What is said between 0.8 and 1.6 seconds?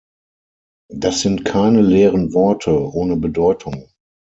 Das sind